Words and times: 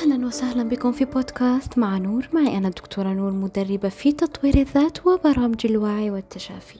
أهلا 0.00 0.26
وسهلا 0.26 0.62
بكم 0.62 0.92
في 0.92 1.04
بودكاست 1.04 1.78
مع 1.78 1.98
نور. 1.98 2.28
معي 2.32 2.56
أنا 2.56 2.68
الدكتورة 2.68 3.08
نور 3.08 3.30
مدربة 3.30 3.88
في 3.88 4.12
تطوير 4.12 4.54
الذات 4.54 5.06
وبرامج 5.06 5.66
الوعي 5.66 6.10
والتشافي. 6.10 6.78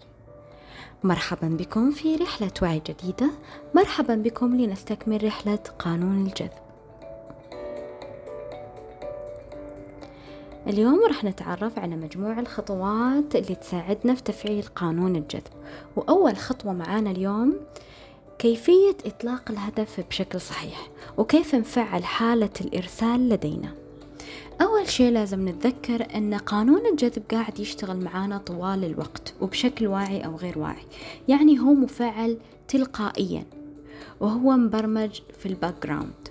مرحبا 1.04 1.48
بكم 1.48 1.90
في 1.90 2.16
رحلة 2.16 2.50
وعي 2.62 2.82
جديدة. 2.88 3.30
مرحبا 3.74 4.14
بكم 4.14 4.56
لنستكمل 4.56 5.24
رحلة 5.24 5.58
قانون 5.78 6.26
الجذب. 6.26 6.50
اليوم 10.66 11.00
راح 11.08 11.24
نتعرف 11.24 11.78
على 11.78 11.96
مجموع 11.96 12.40
الخطوات 12.40 13.36
اللي 13.36 13.54
تساعدنا 13.54 14.14
في 14.14 14.22
تفعيل 14.22 14.62
قانون 14.62 15.16
الجذب. 15.16 15.52
وأول 15.96 16.36
خطوة 16.36 16.72
معانا 16.72 17.10
اليوم 17.10 17.56
كيفية 18.40 18.96
إطلاق 19.06 19.50
الهدف 19.50 20.00
بشكل 20.08 20.40
صحيح 20.40 20.88
وكيف 21.18 21.54
نفعل 21.54 22.04
حالة 22.04 22.50
الإرسال 22.60 23.28
لدينا. 23.28 23.74
أول 24.60 24.88
شيء 24.88 25.12
لازم 25.12 25.48
نتذكر 25.48 26.06
أن 26.14 26.34
قانون 26.34 26.86
الجذب 26.86 27.22
قاعد 27.30 27.60
يشتغل 27.60 27.96
معانا 27.96 28.38
طوال 28.38 28.84
الوقت 28.84 29.34
وبشكل 29.40 29.86
واعي 29.86 30.24
أو 30.24 30.36
غير 30.36 30.58
واعي. 30.58 30.82
يعني 31.28 31.58
هو 31.58 31.74
مفعل 31.74 32.38
تلقائيا 32.68 33.44
وهو 34.20 34.50
مبرمج 34.50 35.20
في 35.38 35.46
ال 35.46 35.86
background. 35.86 36.29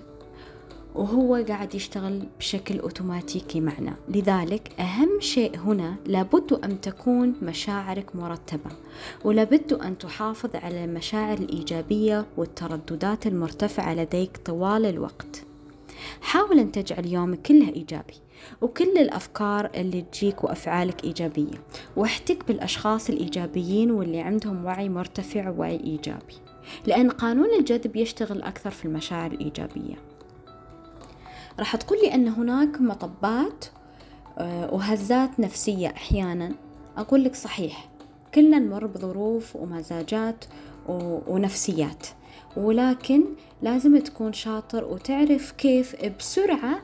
وهو 0.96 1.36
قاعد 1.48 1.76
يشتغل 1.76 2.24
بشكل 2.40 2.80
أوتوماتيكي 2.80 3.62
معنا. 3.62 3.94
لذلك 4.10 4.80
أهم 4.80 5.20
شيء 5.20 5.58
هنا 5.58 5.96
لابد 6.06 6.54
أن 6.54 6.82
تكون 6.82 7.34
مشاعرك 7.42 8.16
مرتبة 8.16 8.72
ولابد 9.26 9.74
أن 9.74 9.98
تحافظ 9.98 10.56
على 10.56 10.86
المشاعر 10.86 11.38
الإيجابية 11.38 12.26
والترددات 12.38 13.28
المرتفعة 13.28 13.94
لديك 13.94 14.38
طوال 14.46 14.86
الوقت. 14.86 15.44
حاول 16.22 16.60
أن 16.60 16.72
تجعل 16.72 17.06
يومك 17.06 17.42
كله 17.42 17.70
إيجابي 17.70 18.14
وكل 18.62 18.98
الأفكار 18.98 19.70
اللي 19.76 20.02
تجيك 20.02 20.44
وأفعالك 20.44 21.04
إيجابية 21.04 21.62
واحتك 21.96 22.48
بالأشخاص 22.48 23.10
الإيجابيين 23.10 23.92
واللي 23.92 24.20
عندهم 24.20 24.66
وعي 24.66 24.90
مرتفع 24.90 25.50
ووعي 25.50 25.80
إيجابي 25.80 26.36
لأن 26.88 27.10
قانون 27.10 27.50
الجذب 27.60 27.96
يشتغل 27.96 28.42
أكثر 28.42 28.70
في 28.70 28.86
المشاعر 28.86 29.32
الإيجابية. 29.32 30.09
راح 31.60 31.76
تقولي 31.76 32.14
أن 32.16 32.28
هناك 32.28 32.82
مطبات 32.82 33.66
آه، 34.38 34.74
وهزات 34.74 35.40
نفسية 35.40 35.88
أحيانا. 35.88 36.52
أقول 36.98 37.24
لك 37.24 37.36
صحيح 37.36 37.90
كلنا 38.36 38.60
نمر 38.60 38.86
بظروف 38.86 39.56
ومزاجات 39.56 40.46
ونفسيات. 41.28 42.08
ولكن 42.58 43.24
لازم 43.62 43.98
تكون 44.00 44.34
شاطر 44.34 44.86
وتعرف 44.86 45.52
كيف 45.52 46.06
بسرعة 46.20 46.82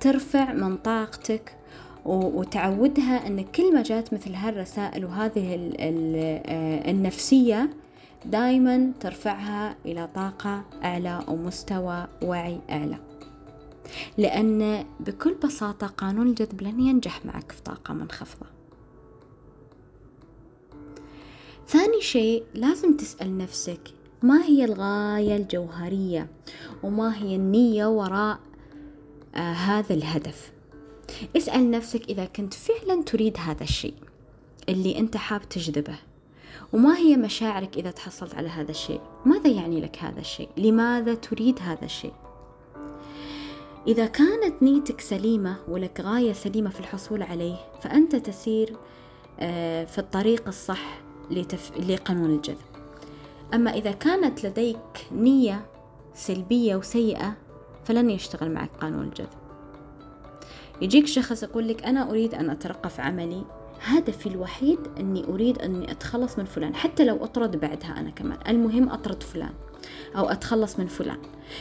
ترفع 0.00 0.52
من 0.52 0.76
طاقتك 0.76 1.56
وتعودها 2.04 3.26
أن 3.26 3.44
كل 3.44 3.74
ما 3.74 3.82
جات 3.82 4.14
مثل 4.14 4.34
هالرسائل 4.34 5.04
وهذه 5.04 5.72
آه، 5.78 6.90
النفسية 6.90 7.70
دايما 8.24 8.92
ترفعها 9.00 9.74
إلى 9.86 10.08
طاقة 10.14 10.62
أعلى 10.84 11.20
ومستوى 11.28 12.06
وعي 12.22 12.58
أعلى. 12.70 13.09
لأن 14.18 14.86
بكل 15.00 15.34
بساطة 15.34 15.86
قانون 15.86 16.28
الجذب 16.28 16.62
لن 16.62 16.80
ينجح 16.80 17.26
معك 17.26 17.52
في 17.52 17.62
طاقة 17.62 17.94
منخفضة. 17.94 18.46
ثاني 21.68 22.00
شيء 22.00 22.44
لازم 22.54 22.96
تسأل 22.96 23.38
نفسك 23.38 23.80
ما 24.22 24.44
هي 24.44 24.64
الغاية 24.64 25.36
الجوهرية؟ 25.36 26.28
وما 26.82 27.16
هي 27.16 27.36
النية 27.36 27.86
وراء 27.86 28.38
آه 29.34 29.52
هذا 29.52 29.94
الهدف؟ 29.94 30.52
اسأل 31.36 31.70
نفسك 31.70 32.08
إذا 32.08 32.24
كنت 32.24 32.54
فعلا 32.54 33.02
تريد 33.02 33.36
هذا 33.38 33.62
الشيء 33.62 33.94
اللي 34.68 34.98
أنت 34.98 35.16
حاب 35.16 35.48
تجذبه. 35.48 35.98
وما 36.72 36.96
هي 36.96 37.16
مشاعرك 37.16 37.76
إذا 37.76 37.90
تحصلت 37.90 38.34
على 38.34 38.48
هذا 38.48 38.70
الشيء؟ 38.70 39.00
ماذا 39.26 39.48
يعني 39.48 39.80
لك 39.80 39.98
هذا 39.98 40.20
الشيء؟ 40.20 40.48
لماذا 40.56 41.14
تريد 41.14 41.58
هذا 41.62 41.84
الشيء؟ 41.84 42.12
إذا 43.86 44.06
كانت 44.06 44.62
نيتك 44.62 45.00
سليمة 45.00 45.56
ولك 45.68 46.00
غاية 46.00 46.32
سليمة 46.32 46.70
في 46.70 46.80
الحصول 46.80 47.22
عليه 47.22 47.56
فأنت 47.80 48.16
تسير 48.16 48.76
آه، 49.40 49.84
في 49.84 49.98
الطريق 49.98 50.48
الصح 50.48 51.00
لتف... 51.30 51.72
لقانون 51.88 52.30
الجذب. 52.30 52.56
أما 53.54 53.74
إذا 53.74 53.92
كانت 53.92 54.46
لديك 54.46 55.06
نية 55.12 55.66
سلبية 56.14 56.76
وسيئة 56.76 57.36
فلن 57.84 58.10
يشتغل 58.10 58.50
معك 58.50 58.70
قانون 58.80 59.04
الجذب. 59.04 59.40
يجيك 60.82 61.06
شخص 61.06 61.42
يقول 61.42 61.68
لك 61.68 61.84
أنا 61.84 62.10
أريد 62.10 62.34
أن 62.34 62.50
أترقى 62.50 62.90
في 62.90 63.02
عملي 63.02 63.44
هدفي 63.82 64.26
الوحيد 64.26 64.78
أني 64.98 65.24
أريد 65.24 65.58
أني 65.58 65.90
أتخلص 65.90 66.38
من 66.38 66.44
فلان 66.44 66.74
حتى 66.74 67.04
لو 67.04 67.24
أطرد 67.24 67.60
بعدها 67.60 68.00
أنا 68.00 68.10
كمان. 68.10 68.38
المهم 68.48 68.88
أطرد 68.88 69.22
فلان. 69.22 69.52
أو 70.16 70.28
أتخلص 70.28 70.78
من 70.78 70.86
فلان. 70.86 71.18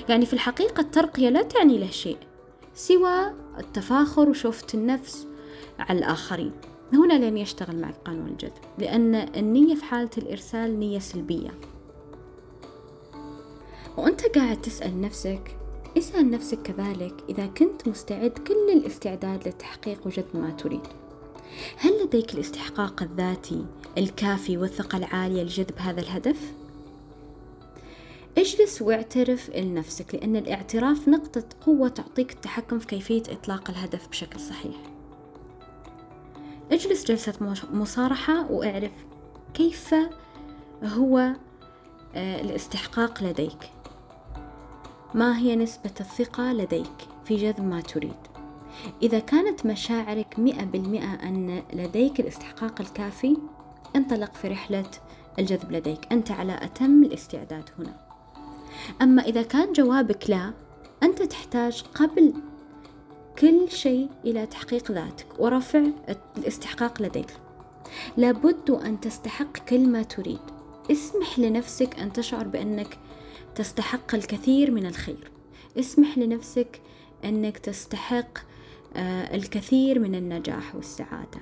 يعني 0.10 0.26
في 0.26 0.34
الحقيقة 0.34 0.82
الترقية 0.82 1.30
لا 1.30 1.42
تعني 1.42 1.78
له 1.78 1.90
شيء 1.90 2.18
سوى 2.74 3.34
التفاخر 3.60 4.30
وشوفة 4.30 4.68
النفس 4.74 5.28
على 5.80 6.00
الآخرين. 6.00 6.52
هنا 6.94 7.30
لن 7.30 7.38
يشتغل 7.38 7.76
معك 7.82 7.96
قانون 8.06 8.28
الجذب 8.28 8.54
لأن 8.78 9.16
النية 9.16 9.76
في 9.76 9.84
حالة 9.84 10.10
الإرسال 10.18 10.80
نية 10.80 11.00
سلبية. 11.00 11.52
وأنت 13.98 14.22
قاعد 14.22 14.62
تسأل 14.62 15.02
نفسك 15.02 15.58
اسأل 15.98 16.32
نفسك 16.32 16.62
كذلك 16.62 17.24
إذا 17.30 17.46
كنت 17.46 17.88
مستعد 17.88 18.32
كل 18.32 18.70
الاستعداد 18.74 19.48
لتحقيق 19.48 20.08
وجد 20.08 20.26
ما 20.34 20.50
تريد. 20.50 20.88
هل 21.78 22.04
لديك 22.04 22.34
الاستحقاق 22.34 23.04
الذاتي 23.04 23.66
الكافي 23.98 24.58
والثقة 24.58 24.98
العالية 24.98 25.44
لجذب 25.44 25.78
هذا 25.78 26.02
الهدف؟ 26.02 26.54
اجلس 28.40 28.82
واعترف 28.82 29.50
لنفسك 29.56 30.16
لأن 30.16 30.36
الاعتراف 30.36 31.08
نقطة 31.08 31.44
قوة 31.66 31.88
تعطيك 31.88 32.32
التحكم 32.32 32.80
في 32.80 32.88
كيفية 32.88 33.24
إطلاق 33.30 33.70
الهدف 33.70 34.08
بشكل 34.08 34.40
صحيح. 34.40 34.76
اجلس 36.72 37.06
جلسة 37.06 37.56
مصارحة 37.72 38.52
وأعرف 38.52 38.92
كيف 39.54 39.96
هو 40.84 41.34
آه، 42.16 42.42
الاستحقاق 42.42 43.24
لديك. 43.24 43.72
ما 45.14 45.38
هي 45.38 45.56
نسبة 45.56 45.94
الثقة 46.00 46.54
لديك 46.54 47.08
في 47.26 47.36
جذب 47.36 47.64
ما 47.64 47.82
تريد؟ 47.82 48.18
إذا 49.02 49.20
كانت 49.20 49.66
مشاعرك 49.66 50.40
مئة 50.40 50.64
بالمئة 50.64 51.14
أن 51.14 51.64
لديك 51.74 52.20
الاستحقاق 52.20 52.82
الكافي 52.82 53.38
انطلق 53.96 54.34
في 54.34 54.48
رحلة 54.48 54.92
الجذب 55.40 55.72
لديك. 55.72 56.12
أنت 56.12 56.32
على 56.32 56.60
أتم 56.64 57.04
الاستعداد 57.04 57.70
هنا. 57.80 58.09
أما 59.02 59.22
إذا 59.22 59.42
كان 59.42 59.74
جوابك 59.74 60.30
لا 60.30 60.54
أنت 61.04 61.22
تحتاج 61.22 61.84
قبل 61.96 62.34
كل 63.40 63.72
شيء 63.72 64.10
إلى 64.26 64.46
تحقيق 64.46 64.92
ذاتك 64.92 65.40
ورفع 65.40 65.84
الاستحقاق 66.38 67.02
لديك. 67.02 67.34
لابد 68.18 68.70
أن 68.70 69.00
تستحق 69.00 69.58
كل 69.58 69.90
ما 69.90 70.04
تريد. 70.04 70.40
اسمح 70.92 71.40
لنفسك 71.40 72.00
أن 72.00 72.14
تشعر 72.14 72.48
بأنك 72.48 72.98
تستحق 73.56 74.16
الكثير 74.16 74.72
من 74.72 74.86
الخير. 74.86 75.32
اسمح 75.80 76.18
لنفسك 76.18 76.82
أنك 77.26 77.58
تستحق 77.58 78.38
آه، 78.96 79.36
الكثير 79.36 80.00
من 80.00 80.16
النجاح 80.16 80.76
والسعادة. 80.76 81.40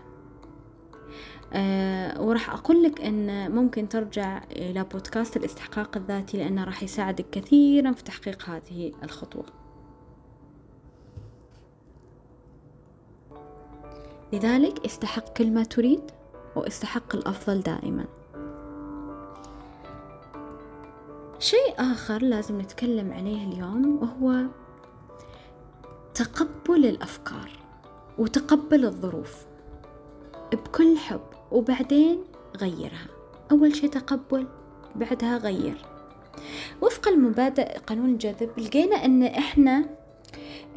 أه 1.53 2.21
وراح 2.21 2.49
أقول 2.49 2.83
لك 2.83 3.01
أن 3.01 3.51
ممكن 3.51 3.89
ترجع 3.89 4.43
إلى 4.51 4.83
بودكاست 4.83 5.37
الاستحقاق 5.37 5.97
الذاتي 5.97 6.37
لأنه 6.37 6.63
راح 6.63 6.83
يساعدك 6.83 7.25
كثيرا 7.31 7.91
في 7.91 8.03
تحقيق 8.03 8.49
هذه 8.49 8.91
الخطوة. 9.03 9.45
لذلك 14.33 14.85
استحق 14.85 15.33
كل 15.33 15.51
ما 15.51 15.63
تريد 15.63 16.01
واستحق 16.55 17.15
الأفضل 17.15 17.61
دائما. 17.61 18.05
شيء 21.39 21.73
آخر 21.77 22.21
لازم 22.21 22.61
نتكلم 22.61 23.13
عليه 23.13 23.47
اليوم 23.47 23.99
وهو 24.01 24.45
تقبل 26.13 26.85
الأفكار 26.85 27.51
وتقبل 28.17 28.85
الظروف. 28.85 29.46
بكل 30.55 30.97
حب 30.97 31.21
وبعدين 31.51 32.17
غيرها. 32.57 33.07
أول 33.51 33.75
شي 33.75 33.87
تقبل 33.87 34.47
بعدها 34.95 35.37
غير. 35.37 35.85
وفق 36.81 37.07
المبادئ 37.07 37.77
قانون 37.77 38.09
الجذب 38.09 38.49
لقينا 38.59 39.05
أن 39.05 39.23
إحنا 39.23 39.85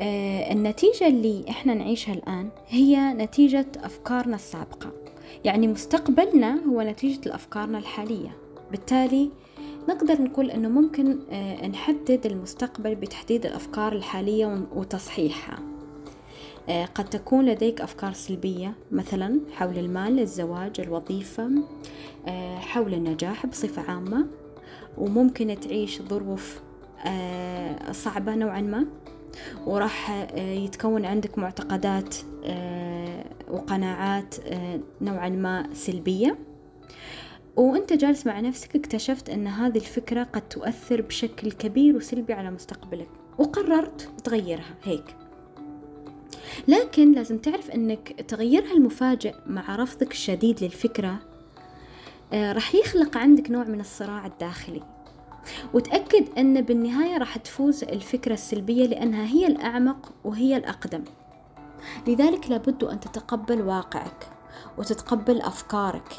آه 0.01 0.53
النتيجة 0.53 1.07
اللي 1.07 1.45
إحنا 1.49 1.75
نعيشها 1.75 2.15
الآن 2.15 2.49
هي 2.69 3.13
نتيجة 3.15 3.67
أفكارنا 3.77 4.35
السابقة. 4.35 4.93
يعني 5.45 5.69
مستقبلنا 5.69 6.65
هو 6.65 6.83
نتيجة 6.83 7.29
لأفكارنا 7.29 7.79
الحالية. 7.79 8.37
بالتالي 8.71 9.31
نقدر 9.89 10.23
نقول 10.23 10.51
أنه 10.51 10.69
ممكن 10.69 11.19
آه، 11.31 11.67
نحدد 11.67 12.27
المستقبل 12.27 12.95
بتحديد 12.95 13.47
الأفكار 13.47 13.93
الحالية 13.93 14.67
وتصحيحها. 14.75 15.59
قد 16.95 17.11
تكون 17.11 17.45
لديك 17.47 17.81
أفكار 17.81 18.13
سلبية 18.13 18.75
مثلا 18.93 19.41
حول 19.53 19.79
المال 19.79 20.19
الزواج 20.19 20.81
الوظيفة 20.81 21.51
آه، 22.27 22.59
حول 22.59 22.95
النجاح 22.95 23.47
بصفة 23.47 23.83
عامة 23.83 24.27
وممكن 24.99 25.57
تعيش 25.61 26.03
ظروف 26.03 26.61
صعبة 27.93 28.35
نوعا 28.35 28.61
ما 28.61 28.87
وراح 29.67 30.11
يتكون 30.37 31.05
عندك 31.05 31.39
معتقدات 31.39 32.17
وقناعات 33.51 34.35
نوعا 35.01 35.29
ما 35.29 35.69
سلبية. 35.73 36.39
وأنت 37.57 37.93
جالس 37.93 38.27
مع 38.27 38.41
نفسك 38.41 38.77
اكتشفت 38.77 39.31
أن 39.31 39.47
هذه 39.47 39.77
الفكرة 39.77 40.23
قد 40.23 40.49
تؤثر 40.49 41.01
بشكل 41.01 41.53
كبير 41.53 41.97
وسلبي 41.97 42.33
على 42.33 42.51
مستقبلك 42.51 43.09
وقررت 43.39 44.09
تغيرها 44.25 44.75
هيك. 44.85 45.17
لكن 46.69 47.13
لازم 47.13 47.39
تعرف 47.39 47.71
إنك 47.71 48.25
تغيرها 48.29 48.73
المفاجئ 48.73 49.35
مع 49.47 49.77
رفضك 49.77 50.13
الشديد 50.13 50.65
للفكرة 50.65 51.17
آه، 52.33 52.53
راح 52.53 52.75
يخلق 52.75 53.17
عندك 53.17 53.51
نوع 53.51 53.65
من 53.65 53.81
الصراع 53.81 54.27
الداخلي. 54.27 54.83
وتأكد 55.75 56.39
أن 56.39 56.61
بالنهاية 56.61 57.19
راح 57.19 57.39
تفوز 57.39 57.85
الفكرة 57.85 58.35
السلبية 58.35 58.87
لأنها 58.87 59.27
هي 59.27 59.47
الأعمق 59.47 60.13
وهي 60.25 60.57
الأقدم. 60.57 61.05
لذلك 62.09 62.51
لابد 62.51 62.85
أن 62.85 63.01
تتقبل 63.01 63.63
واقعك 63.63 64.29
وتتقبل 64.79 65.41
أفكارك 65.41 66.13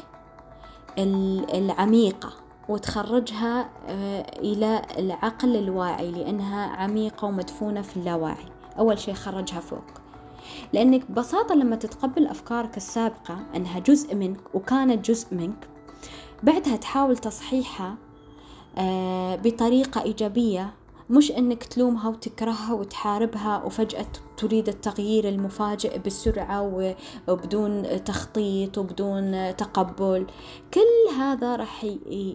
العميقة 1.54 2.32
وتخرجها 2.68 3.70
آه، 3.88 4.38
إلى 4.38 4.82
العقل 4.98 5.56
الواعي 5.56 6.10
لأنها 6.10 6.66
عميقة 6.66 7.26
ومدفونة 7.26 7.82
في 7.82 7.96
اللاواعي 7.96 8.46
أول 8.78 8.98
شيء 8.98 9.14
خرجها 9.14 9.60
فوق. 9.60 10.01
لأنك 10.72 11.10
ببساطة 11.10 11.54
لما 11.54 11.76
تتقبل 11.76 12.26
أفكارك 12.26 12.76
السابقة 12.76 13.38
أنها 13.56 13.78
جزء 13.78 14.14
منك 14.14 14.54
وكانت 14.54 15.10
جزء 15.10 15.34
منك 15.34 15.68
بعدها 16.42 16.76
تحاول 16.76 17.16
تصحيحها 17.16 17.96
آه، 18.78 19.36
بطريقة 19.36 20.02
إيجابية 20.02 20.72
مش 21.10 21.32
أنك 21.32 21.64
تلومها 21.64 22.08
وتكرهها 22.08 22.72
وتحاربها 22.72 23.64
وفجأة 23.64 24.06
تريد 24.36 24.68
التغيير 24.68 25.28
المفاجئ 25.28 25.98
بسرعة 25.98 26.92
وبدون 27.28 28.04
تخطيط 28.04 28.78
وبدون 28.78 29.56
تقبل. 29.56 30.26
كل 30.74 31.14
هذا 31.18 31.56
راح 31.56 31.86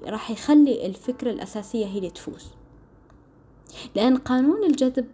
راح 0.05 0.31
يخلي 0.31 0.85
الفكرة 0.85 1.31
الأساسية 1.31 1.85
هي 1.85 1.97
اللي 1.97 2.09
تفوز. 2.09 2.45
لأن 3.95 4.17
قانون 4.17 4.63
الجذب 4.63 5.05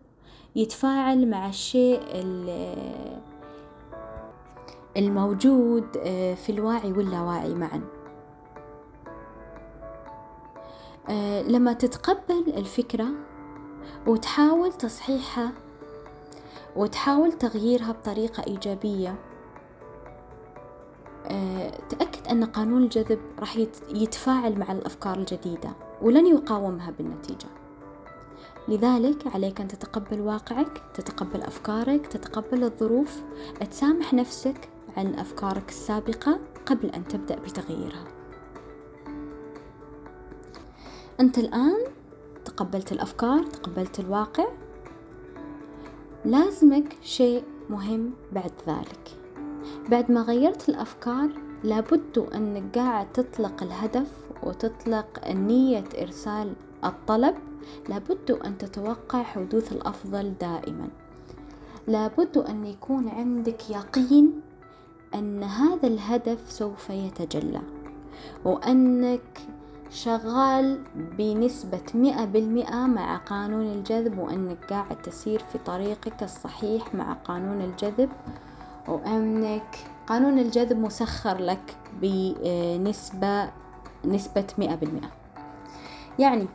يتفاعل 0.56 1.30
مع 1.30 1.50
الشيء 1.50 2.02
الموجود 4.98 5.98
آه، 5.98 6.34
في 6.34 6.52
الواعي 6.52 6.92
واللاواعي 6.92 7.54
معا. 7.54 7.82
آه، 11.10 11.42
لما 11.42 11.74
تتقبل 11.74 12.54
الفكرة 12.58 13.08
وتحاول 14.08 14.74
تصحيحها 14.74 15.52
وتحاول 16.76 17.32
تغييرها 17.32 17.92
بطريقة 17.92 18.44
إيجابية 18.48 19.16
آه، 21.26 21.72
تأكد 21.90 22.28
أن 22.28 22.46
قانون 22.46 22.84
الجذب 22.84 23.20
راح 23.40 23.58
يتفاعل 23.90 24.60
مع 24.60 24.72
الأفكار 24.72 25.18
الجديدة 25.18 25.70
ولن 26.02 26.28
يقاومها 26.28 26.92
بالنتيجة. 26.92 27.62
لذلك 28.68 29.27
عليك 29.36 29.62
أن 29.62 29.68
تتقبل 29.68 30.21
واقعك 30.21 30.81
تتقبل 30.94 31.42
أفكارك 31.42 32.07
تتقبل 32.07 32.63
الظروف. 32.63 33.21
تسامح 33.71 34.13
نفسك 34.13 34.69
عن 34.98 35.15
أفكارك 35.15 35.69
السابقة 35.69 36.39
قبل 36.65 36.89
أن 36.89 37.07
تبدأ 37.07 37.36
بتغييرها. 37.36 38.06
أنت 41.19 41.38
الآن 41.38 41.77
تقبلت 42.45 42.92
الأفكار 42.92 43.44
تقبلت 43.44 44.00
الواقع. 44.00 44.45
لازمك 46.25 46.98
شيء 47.01 47.44
مهم 47.69 48.12
بعد 48.31 48.51
ذلك. 48.68 49.18
بعد 49.89 50.12
ما 50.12 50.21
غيرت 50.21 50.69
الأفكار 50.69 51.30
لابد 51.63 52.18
أنك 52.36 52.77
قاعد 52.77 53.12
تطلق 53.12 53.63
الهدف 53.63 54.12
وتطلق 54.44 55.27
نية 55.27 55.83
إرسال 56.01 56.54
الطلب 56.85 57.35
لابد 57.89 58.31
أن 58.31 58.57
تتوقع 58.57 59.24
حدوث 59.24 59.71
الأفضل 59.71 60.33
دائما. 60.41 60.88
لابد 61.88 62.38
أن 62.38 62.65
يكون 62.65 63.09
عندك 63.09 63.69
يقين 63.69 64.41
أن 65.15 65.44
هذا 65.44 65.88
الهدف 65.88 66.51
سوف 66.51 66.89
يتجلى 66.89 67.62
وأنك 68.45 69.39
شغال 69.89 70.83
بنسبة 70.95 71.83
مئة 71.94 72.25
بالمئة 72.25 72.85
مع 72.85 73.18
قانون 73.18 73.65
الجذب 73.65 74.18
وأنك 74.19 74.65
قاعد 74.69 75.01
تسير 75.01 75.44
في 75.51 75.57
طريقك 75.57 76.24
الصحيح 76.24 76.95
مع 76.95 77.13
قانون 77.13 77.62
الجذب 77.62 78.09
وأنك 78.88 79.77
قانون 80.07 80.39
الجذب 80.39 80.80
مسخر 80.80 81.38
لك 81.38 81.77
بنسبة 82.01 83.50
نسبة 84.06 84.47
مئة 84.57 84.75
بالمئة. 84.75 85.09
يعني 86.19 86.47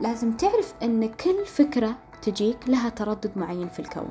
لازم 0.00 0.32
تعرف 0.32 0.74
أن 0.82 1.08
كل 1.08 1.46
فكرة 1.46 1.96
تجيك 2.22 2.68
لها 2.68 2.88
تردد 2.88 3.30
معين 3.36 3.68
في 3.68 3.78
الكون. 3.78 4.10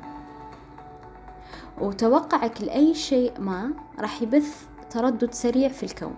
وتوقعك 1.80 2.62
لأي 2.62 2.94
شيء 2.94 3.40
ما 3.40 3.70
راح 3.98 4.22
يبث 4.22 4.66
تردد 4.90 5.34
سريع 5.34 5.68
في 5.68 5.82
الكون. 5.82 6.14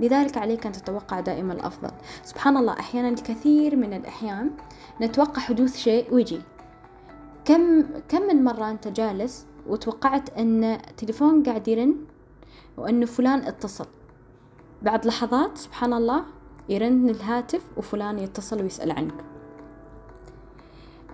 لذلك 0.00 0.36
عليك 0.36 0.66
أن 0.66 0.72
تتوقع 0.72 1.20
دائما 1.20 1.52
الأفضل. 1.52 1.90
سبحان 2.24 2.56
الله 2.56 2.72
أحيانا 2.72 3.08
الكثير 3.08 3.76
من 3.76 3.92
الأحيان 3.92 4.50
نتوقع 5.00 5.42
حدوث 5.42 5.76
شيء 5.76 6.14
ويجي. 6.14 6.40
كم 7.44 7.84
كم 8.08 8.22
من 8.22 8.44
مرة 8.44 8.70
أنت 8.70 8.88
جالس 8.88 9.46
وتوقعت 9.66 10.38
أن 10.38 10.78
تليفون 10.96 11.42
قاعد 11.42 11.68
يرن 11.68 11.96
وأنه 12.76 13.06
فلان 13.06 13.38
اتصل؟ 13.38 13.86
بعد 14.82 15.06
لحظات 15.06 15.58
سبحان 15.58 15.92
الله 15.92 16.24
يرن 16.68 17.08
الهاتف 17.08 17.62
وفلان 17.76 18.18
يتصل 18.18 18.62
ويسأل 18.62 18.90
عنك. 18.90 19.24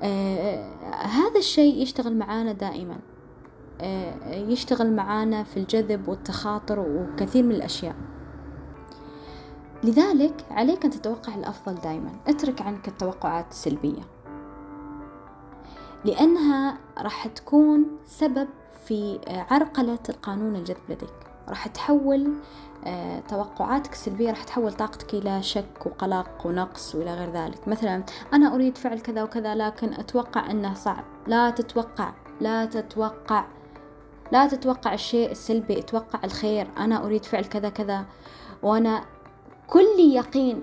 آه 0.03 0.73
هذا 0.91 1.39
الشيء 1.39 1.83
يشتغل 1.83 2.17
معانا 2.19 2.53
دائما. 2.53 2.99
آه 3.81 4.35
يشتغل 4.35 4.97
معانا 4.97 5.43
في 5.43 5.57
الجذب 5.57 6.09
والتخاطر 6.09 6.81
وكثير 6.81 7.43
من 7.43 7.53
الأشياء. 7.53 7.95
لذلك 9.85 10.45
عليك 10.51 10.85
أن 10.85 10.91
تتوقع 10.91 11.35
الأفضل 11.35 11.75
دائما. 11.75 12.11
اترك 12.27 12.63
عنك 12.63 12.89
التوقعات 12.89 13.51
السلبية. 13.51 14.03
لأنها 16.05 16.79
راح 16.99 17.27
تكون 17.27 17.87
سبب 18.07 18.49
في 18.85 19.19
عرقلة 19.51 19.99
القانون 20.09 20.57
الجذب 20.57 20.79
لديك. 20.89 21.32
راح 21.53 21.69
تحول 21.69 22.33
آه، 22.87 23.21
توقعاتك 23.21 23.93
السلبية 23.93 24.31
راح 24.31 24.45
تحول 24.45 24.73
طاقتك 24.73 25.15
إلى 25.15 25.43
شك 25.43 25.87
وقلق 25.87 26.47
ونقص 26.47 26.95
وإلى 26.95 27.15
غير 27.15 27.31
ذلك. 27.31 27.69
مثلا 27.69 28.03
أنا 28.33 28.55
أريد 28.55 28.79
فعل 28.79 29.01
كذا 29.01 29.23
وكذا 29.23 29.55
لكن 29.55 29.93
أتوقع 29.93 30.51
أنه 30.51 30.75
صعب. 30.75 31.05
لا 31.27 31.51
تتوقع 31.51 32.13
لا 32.41 32.65
تتوقع 32.65 33.45
لا 34.33 34.47
تتوقع 34.47 34.95
الشيء 34.95 35.31
السلبي 35.31 35.79
أتوقع 35.79 36.19
الخير. 36.25 36.69
أنا 36.79 37.05
أريد 37.05 37.25
فعل 37.25 37.45
كذا 37.45 37.69
كذا 37.69 38.05
وأنا 38.63 39.05
كل 39.67 39.99
يقين 39.99 40.63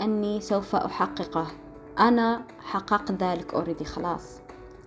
أني 0.00 0.40
سوف 0.40 0.76
أحققه. 0.76 1.46
أنا 1.98 2.42
حققت 2.60 3.12
ذلك 3.12 3.54
أوريدي 3.54 3.84
خلاص. 3.84 4.40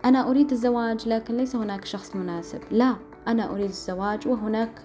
أنا 0.05 0.29
أريد 0.29 0.51
الزواج 0.51 1.09
لكن 1.09 1.37
ليس 1.37 1.55
هناك 1.55 1.85
شخص 1.85 2.15
مناسب. 2.15 2.61
لا. 2.71 2.95
أنا 3.29 3.51
أريد 3.51 3.69
الزواج 3.69 4.27
وهناك 4.27 4.81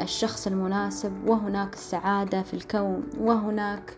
الشخص 0.00 0.46
المناسب 0.46 1.12
وهناك 1.26 1.74
السعادة 1.74 2.42
في 2.42 2.54
الكون 2.54 3.02
وهناك 3.20 3.96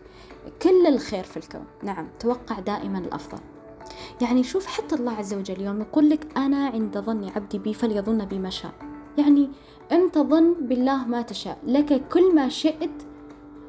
كل 0.61 0.87
الخير 0.87 1.23
في 1.23 1.37
الكون. 1.37 1.65
نعم 1.83 2.07
توقع 2.19 2.59
دائما 2.59 2.99
الأفضل. 2.99 3.39
يعني 4.21 4.43
شوف 4.43 4.65
حتى 4.65 4.95
الله 4.95 5.11
عز 5.11 5.33
وجل 5.33 5.55
اليوم 5.55 5.81
يقول 5.81 6.09
لك 6.09 6.37
أنا 6.37 6.67
عند 6.67 6.97
ظن 6.97 7.29
عبدي 7.29 7.59
بي 7.59 7.73
فليظن 7.73 8.25
بي 8.25 8.39
ما 8.39 8.49
شاء. 8.49 8.71
يعني 9.17 9.49
أنت 9.91 10.17
ظن 10.17 10.53
بالله 10.61 11.05
ما 11.05 11.21
تشاء 11.21 11.57
لك 11.67 12.07
كل 12.07 12.35
ما 12.35 12.49
شئت 12.49 13.03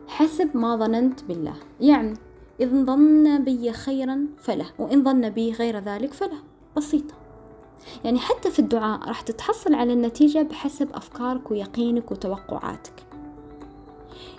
حسب 0.08 0.56
ما 0.56 0.76
ظننت 0.76 1.25
بالله. 1.25 1.54
يعني 1.80 2.14
إذا 2.61 2.85
ظن 2.85 3.44
بي 3.44 3.73
خيرا 3.73 4.26
فله 4.38 4.66
وإن 4.78 5.04
ظن 5.04 5.30
بي 5.30 5.52
غير 5.52 5.78
ذلك 5.78 6.12
فله. 6.12 6.38
بسيطة. 6.76 7.14
يعني 8.04 8.18
حتى 8.18 8.50
في 8.50 8.58
الدعاء 8.58 9.08
راح 9.08 9.20
تتحصل 9.20 9.75
على 9.75 9.92
النتيجة 9.92 10.42
بحسب 10.42 10.88
أفكارك 10.94 11.50
ويقينك 11.50 12.11
وتوقعاتك. 12.11 12.92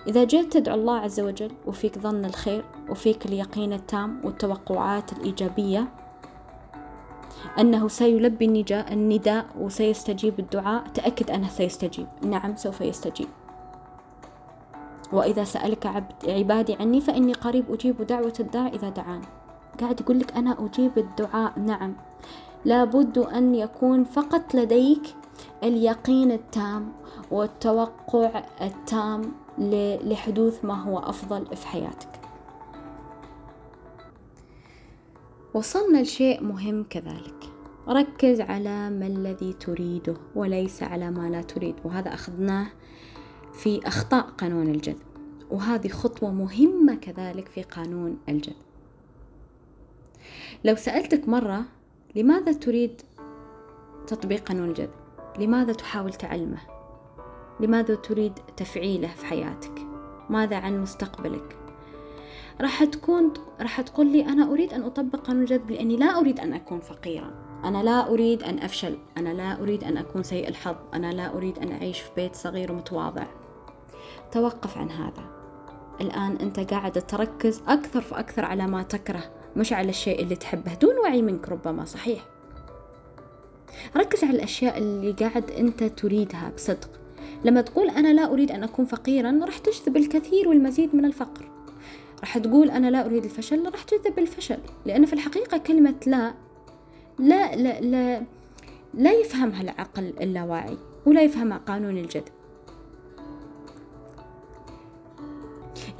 إذا 0.06 0.24
جيت 0.24 0.52
تدعو 0.52 0.74
الله 0.74 0.96
عز 0.96 1.20
وجل 1.20 1.52
وفيك 1.66 1.98
ظن 1.98 2.24
الخير 2.24 2.64
وفيك 2.88 3.26
اليقين 3.26 3.72
التام 3.72 4.20
والتوقعات 4.24 5.12
الإيجابية 5.12 5.88
أنه 7.58 7.88
سيلبي 7.88 8.64
النداء 8.72 9.46
وسيستجيب 9.58 10.38
الدعاء 10.38 10.84
تأكد 10.94 11.30
أنه 11.30 11.48
سيستجيب. 11.48 12.06
نعم 12.22 12.56
سوف 12.56 12.80
يستجيب. 12.80 13.28
وإذا 15.12 15.44
سألك 15.44 15.86
عبد 15.86 16.12
عبادي 16.28 16.74
عني 16.74 17.00
فإني 17.00 17.32
قريب 17.32 17.72
أجيب 17.72 18.02
دعوة 18.02 18.32
الداع 18.40 18.66
إذا 18.66 18.88
دعان 18.88 19.20
قاعد 19.80 20.00
يقول 20.00 20.18
لك 20.18 20.36
أنا 20.36 20.56
أجيب 20.64 20.98
الدعاء 20.98 21.58
نعم. 21.58 21.94
لابد 22.64 23.18
أن 23.18 23.54
يكون 23.54 24.04
فقط 24.04 24.54
لديك 24.54 25.02
اليقين 25.62 26.32
التام 26.32 26.92
والتوقع 27.30 28.44
التام 28.60 29.32
لحدوث 30.04 30.64
ما 30.64 30.82
هو 30.82 30.98
أفضل 30.98 31.56
في 31.56 31.66
حياتك. 31.66 32.20
وصلنا 35.54 35.98
لشيء 36.02 36.42
مهم 36.44 36.84
كذلك. 36.90 37.44
ركز 37.88 38.40
على 38.40 38.90
ما 38.90 39.06
الذي 39.06 39.52
تريده 39.52 40.16
وليس 40.34 40.82
على 40.82 41.10
ما 41.10 41.30
لا 41.30 41.42
تريد 41.42 41.74
وهذا 41.84 42.14
أخذناه 42.14 42.66
في 43.52 43.86
أخطاء 43.86 44.22
قانون 44.22 44.68
الجذب. 44.68 45.02
وهذه 45.50 45.88
خطوة 45.88 46.30
مهمة 46.32 46.94
كذلك 46.94 47.48
في 47.48 47.62
قانون 47.62 48.18
الجذب. 48.28 48.56
لو 50.64 50.74
سألتك 50.74 51.28
مرة 51.28 51.64
لماذا 52.14 52.52
تريد 52.52 53.02
تطبيق 54.06 54.48
قانون 54.48 54.68
الجذب 54.68 54.90
لماذا 55.38 55.72
تحاول 55.72 56.12
تعلمه؟ 56.12 56.58
لماذا 57.60 57.94
تريد 57.94 58.32
تفعيله 58.56 59.08
في 59.08 59.26
حياتك؟ 59.26 59.78
ماذا 60.30 60.56
عن 60.56 60.82
مستقبلك؟ 60.82 61.56
راح 62.60 62.84
تكون 62.84 63.32
راح 63.60 63.80
تقول 63.80 64.06
لي 64.06 64.24
أنا 64.24 64.52
أريد 64.52 64.72
أن 64.72 64.82
أطبق 64.82 65.18
قانون 65.18 65.42
الجذب 65.42 65.70
لأني 65.70 65.96
لا 65.96 66.18
أريد 66.18 66.40
أن 66.40 66.52
أكون 66.52 66.80
فقيرا 66.80 67.50
أنا 67.64 67.82
لا 67.82 68.08
أريد 68.08 68.42
أن 68.42 68.58
أفشل. 68.58 68.98
أنا 69.16 69.28
لا 69.28 69.62
أريد 69.62 69.84
أن 69.84 69.96
أكون 69.96 70.22
سيء 70.22 70.48
الحظ. 70.48 70.76
أنا 70.94 71.12
لا 71.12 71.36
أريد 71.36 71.58
أن 71.58 71.72
أعيش 71.72 72.00
في 72.00 72.10
بيت 72.16 72.36
صغير 72.36 72.72
ومتواضع. 72.72 73.26
توقف 74.32 74.78
عن 74.78 74.90
هذا. 74.90 75.24
الآن 76.00 76.36
أنت 76.36 76.60
قاعد 76.60 76.92
تركز 76.92 77.62
أكثر 77.68 78.00
فأكثر 78.00 78.44
على 78.44 78.66
ما 78.66 78.82
تكره 78.82 79.22
مش 79.56 79.72
على 79.72 79.88
الشيء 79.88 80.22
اللي 80.22 80.36
تحبه. 80.36 80.74
دون 80.74 80.98
وعي 80.98 81.22
منك 81.22 81.48
ربما 81.48 81.84
صحيح. 81.84 82.26
ركز 83.96 84.24
على 84.24 84.36
الأشياء 84.36 84.78
اللي 84.78 85.12
قاعد 85.12 85.50
أنت 85.50 85.84
تريدها 85.84 86.52
بصدق. 86.56 86.90
لما 87.44 87.60
تقول 87.60 87.90
أنا 87.90 88.12
لا 88.12 88.32
أريد 88.32 88.50
أن 88.50 88.64
أكون 88.64 88.84
فقيرا 88.84 89.40
راح 89.44 89.58
تجذب 89.58 89.96
الكثير 89.96 90.48
والمزيد 90.48 90.94
من 90.94 91.04
الفقر. 91.04 91.50
راح 92.20 92.38
تقول 92.38 92.70
أنا 92.70 92.90
لا 92.90 93.06
أريد 93.06 93.24
الفشل 93.24 93.70
راح 93.70 93.82
تجذب 93.82 94.18
الفشل. 94.18 94.58
لأن 94.86 95.06
في 95.06 95.12
الحقيقة 95.12 95.58
كلمة 95.58 95.94
لا 96.06 96.34
لا 97.18 97.56
لا 97.56 97.80
لا, 97.80 98.22
لا 98.94 99.12
يفهمها 99.12 99.62
العقل 99.62 100.12
اللاواعي 100.20 100.76
ولا 101.06 101.22
يفهمها 101.22 101.58
قانون 101.58 101.98
الجذب. 101.98 102.39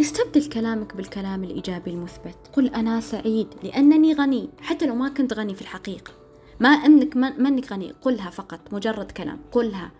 استبدل 0.00 0.48
كلامك 0.48 0.96
بالكلام 0.96 1.44
الإيجابي 1.44 1.90
المثبت. 1.90 2.36
قل 2.52 2.66
أنا 2.66 3.00
سعيد 3.00 3.48
لأنني 3.62 4.12
غني. 4.12 4.50
حتى 4.60 4.86
لو 4.86 4.94
ما 4.94 5.08
كنت 5.08 5.32
غني 5.32 5.54
في 5.54 5.62
الحقيقة. 5.62 6.12
ما 6.60 6.68
أنك 6.68 7.16
ما 7.16 7.48
أنك 7.48 7.72
غني. 7.72 7.92
قلها 8.02 8.30
فقط. 8.30 8.60
مجرد 8.72 9.10
كلام. 9.10 9.40
قلها. 9.52 9.90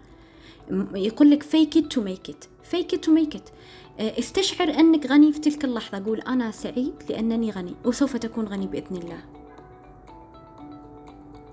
يقول 0.95 1.31
لك 1.31 1.43
fake 1.43 1.77
it 1.77 1.85
to 1.97 2.01
make 2.01 2.33
it. 2.33 2.49
Fake 2.73 2.97
it 2.97 3.01
to 3.07 3.11
make 3.11 3.37
it. 3.37 3.53
استشعر 4.01 4.69
أنك 4.69 5.07
غني 5.07 5.33
في 5.33 5.39
تلك 5.39 5.65
اللحظة. 5.65 6.05
قول 6.05 6.21
أنا 6.21 6.51
سعيد 6.51 6.95
لأنني 7.09 7.51
غني. 7.51 7.75
وسوف 7.85 8.17
تكون 8.17 8.45
غني 8.45 8.67
بإذن 8.67 8.97
الله. 8.97 9.21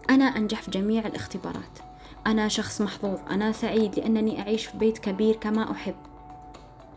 أنا 0.10 0.26
أنجح 0.26 0.62
في 0.62 0.72
جميع 0.72 1.08
الاختبارات. 1.08 1.80
أنا 2.28 2.48
شخص 2.48 2.82
محظوظ. 2.82 3.20
أنا 3.30 3.52
سعيد 3.52 4.00
لأنني 4.00 4.42
أعيش 4.42 4.66
في 4.66 4.78
بيت 4.78 4.98
كبير 4.98 5.36
كما 5.36 5.72
أحب. 5.72 5.96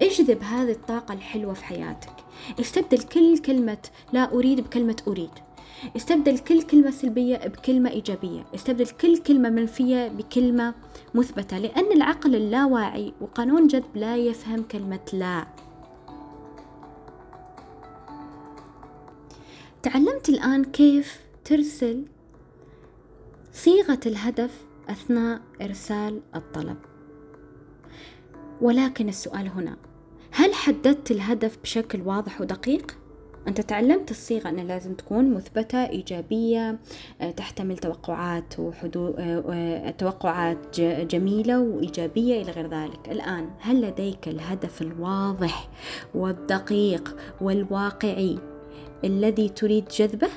اجذب 0.02 0.42
هذه 0.42 0.71
الطاقة 0.71 1.14
الحلوة 1.14 1.54
في 1.54 1.64
حياتك. 1.64 2.12
استبدل 2.61 3.02
كل 3.02 3.38
كلمة 3.38 3.78
لا 4.12 4.33
أريد 4.33 4.61
بكلمة 4.61 4.97
أريد. 5.09 5.30
استبدل 5.97 6.38
كل 6.38 6.62
كلمة 6.62 6.90
سلبية 6.90 7.37
بكلمة 7.37 7.90
إيجابية. 7.90 8.45
استبدل 8.54 8.87
كل 8.87 9.19
كلمة 9.19 9.49
منفية 9.49 10.09
بكلمة 10.09 10.75
مثبتة 11.14 11.59
لأن 11.59 11.92
العقل 11.92 12.35
اللاواعي 12.35 13.12
وقانون 13.21 13.66
جذب 13.66 13.97
لا 13.97 14.16
يفهم 14.16 14.62
كلمة 14.62 15.00
لا. 15.12 15.47
تعلمت 19.83 20.28
الآن 20.28 20.64
كيف 20.64 21.21
ترسل 21.45 22.04
صيغة 23.52 24.00
الهدف 24.07 24.64
أثناء 24.88 25.40
إرسال 25.62 26.21
الطلب. 26.35 26.76
ولكن 28.61 29.09
السؤال 29.09 29.49
هنا 29.49 29.76
هل 30.32 30.54
حددت 30.54 31.10
الهدف 31.10 31.58
بشكل 31.62 32.00
واضح 32.00 32.40
ودقيق؟ 32.40 32.96
أنت 33.49 33.60
تعلمت 33.60 34.10
الصيغة 34.10 34.49
أنها 34.49 34.64
لازم 34.64 34.94
تكون 34.94 35.34
مثبتة 35.34 35.88
إيجابية 35.88 36.78
آه، 37.20 37.30
تحتمل 37.30 37.78
توقعات 37.78 38.58
وحدو... 38.58 39.08
آه، 39.18 39.44
آه، 39.50 39.90
توقعات 39.90 40.80
جميلة 40.80 41.60
وإيجابية 41.60 42.42
إلى 42.42 42.52
غير 42.52 42.66
ذلك 42.66 43.08
الآن 43.08 43.50
هل 43.60 43.80
لديك 43.80 44.28
الهدف 44.28 44.82
الواضح 44.82 45.68
والدقيق 46.14 47.16
والواقعي 47.40 48.38
الذي 49.04 49.49
تريد 49.49 49.84
جذبه؟ 49.88 50.30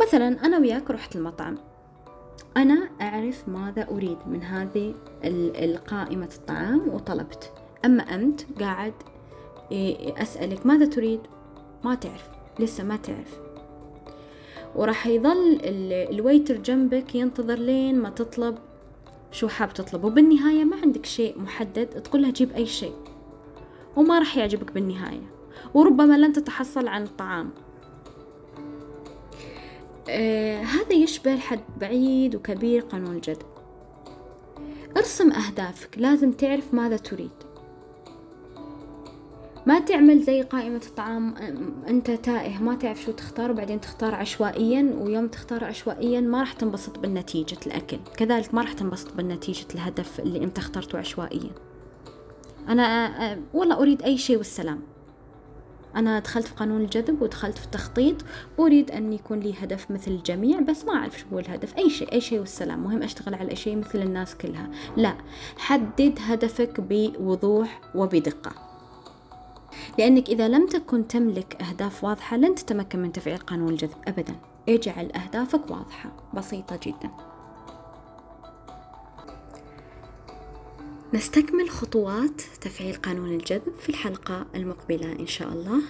مثلا 0.00 0.46
أنا 0.46 0.58
وياك 0.58 0.90
رحت 0.90 1.16
المطعم 1.16 1.58
أنا 2.56 2.88
أعرف 3.00 3.48
ماذا 3.48 3.88
أريد 3.90 4.18
من 4.26 4.42
هذه 4.42 4.94
القائمة 5.24 6.28
الطعام 6.38 6.88
وطلبت 6.88 7.52
أما 7.84 8.02
أنت 8.02 8.40
قاعد 8.60 8.94
أسألك 10.16 10.66
ماذا 10.66 10.86
تريد؟ 10.86 11.20
ما 11.84 11.94
تعرف 11.94 12.28
لسه 12.58 12.84
ما 12.84 12.96
تعرف. 12.96 13.38
وراح 14.74 15.06
يظل 15.06 15.58
الويتر 15.62 16.56
جنبك 16.56 17.14
ينتظر 17.14 17.58
لين 17.58 17.98
ما 17.98 18.10
تطلب. 18.10 18.58
شو 19.32 19.48
حاب 19.48 19.74
تطلب؟ 19.74 20.04
وبالنهاية 20.04 20.64
ما 20.64 20.76
عندك 20.76 21.06
شيء 21.06 21.38
محدد 21.38 21.86
تقول 21.86 22.22
له 22.22 22.30
جيب 22.30 22.52
أي 22.52 22.66
شيء. 22.66 22.94
وما 23.96 24.18
راح 24.18 24.36
يعجبك 24.36 24.72
بالنهاية. 24.72 25.30
وربما 25.74 26.18
لن 26.18 26.32
تتحصل 26.32 26.88
عن 26.88 27.02
الطعام. 27.02 27.50
آه 30.08 30.62
هذا 30.62 30.92
يشبه 30.92 31.34
الحد 31.34 31.60
بعيد 31.80 32.34
وكبير 32.34 32.82
قانون 32.82 33.16
الجذب. 33.16 33.46
ارسم 34.96 35.32
أهدافك 35.32 35.98
لازم 35.98 36.32
تعرف 36.32 36.74
ماذا 36.74 36.96
تريد. 36.96 37.30
ما 39.70 39.78
تعمل 39.78 40.22
زي 40.22 40.42
قائمة 40.42 40.80
الطعام 40.86 41.34
أنت 41.88 42.10
تائه 42.10 42.58
ما 42.58 42.74
تعرف 42.74 43.02
شو 43.02 43.12
تختار 43.12 43.50
وبعدين 43.50 43.80
تختار 43.80 44.14
عشوائيا 44.14 44.96
ويوم 44.98 45.28
تختار 45.28 45.64
عشوائيا 45.64 46.20
ما 46.20 46.40
راح 46.40 46.52
تنبسط 46.52 46.98
بالنتيجة 46.98 47.58
الأكل. 47.66 47.98
كذلك 48.16 48.54
ما 48.54 48.62
راح 48.62 48.72
تنبسط 48.72 49.14
بالنتيجة 49.14 49.66
الهدف 49.74 50.20
اللي 50.20 50.44
أنت 50.44 50.58
اخترته 50.58 50.98
عشوائيا. 50.98 51.50
أنا 52.68 53.38
والله 53.54 53.78
أريد 53.78 54.02
أي 54.02 54.18
شيء 54.18 54.36
والسلام. 54.36 54.80
أنا 55.96 56.18
دخلت 56.18 56.46
في 56.46 56.54
قانون 56.54 56.80
الجذب 56.80 57.22
ودخلت 57.22 57.58
في 57.58 57.64
التخطيط 57.64 58.16
أريد 58.58 58.90
أن 58.90 59.12
يكون 59.12 59.40
لي 59.40 59.54
هدف 59.60 59.90
مثل 59.90 60.10
الجميع 60.10 60.60
بس 60.60 60.84
ما 60.84 60.92
أعرف 60.92 61.18
شو 61.18 61.26
هو 61.32 61.38
الهدف. 61.38 61.78
أي 61.78 61.90
شيء 61.90 62.12
أي 62.12 62.20
شيء 62.20 62.38
والسلام. 62.40 62.84
مهم 62.84 63.02
أشتغل 63.02 63.34
على 63.34 63.56
شيء 63.56 63.76
مثل 63.76 64.02
الناس 64.02 64.34
كلها. 64.34 64.70
لا 64.96 65.14
حدد 65.56 66.18
هدفك 66.20 66.80
بوضوح 66.80 67.80
وبدقة. 67.94 68.69
لأنك 70.00 70.28
إذا 70.28 70.48
لم 70.48 70.66
تكن 70.66 71.08
تملك 71.08 71.62
أهداف 71.62 72.04
واضحة 72.04 72.36
لن 72.36 72.54
تتمكن 72.54 72.98
من 72.98 73.12
تفعيل 73.12 73.38
قانون 73.38 73.68
الجذب 73.68 73.96
أبدا. 74.08 74.36
اجعل 74.68 75.12
أهدافك 75.12 75.70
واضحة 75.70 76.12
بسيطة 76.34 76.80
جدا. 76.82 77.10
نستكمل 81.14 81.70
خطوات 81.70 82.40
تفعيل 82.60 82.94
قانون 82.94 83.30
الجذب 83.34 83.74
في 83.80 83.88
الحلقة 83.88 84.46
المقبلة 84.54 85.12
إن 85.12 85.26
شاء 85.26 85.52
الله. 85.52 85.80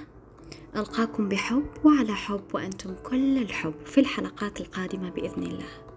ألقاكم 0.76 1.28
بحب 1.28 1.66
وعلى 1.84 2.14
حب 2.14 2.44
وأنتم 2.54 2.94
كل 2.94 3.38
الحب 3.38 3.74
في 3.86 4.00
الحلقات 4.00 4.60
القادمة 4.60 5.10
بإذن 5.10 5.42
الله. 5.42 5.89